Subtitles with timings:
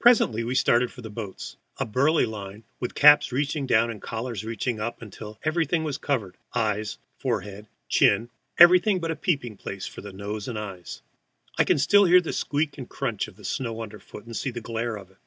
[0.00, 1.56] Presently we started for the boats.
[1.76, 6.36] A burly line, with caps reaching down, and collars reaching up, until everything was covered
[6.56, 11.02] ears, forehead, chin, everything but a peeping place for nose and eyes.
[11.56, 14.60] I can still hear the squeak and crunch of snow under foot, and see the
[14.60, 15.18] glare of it.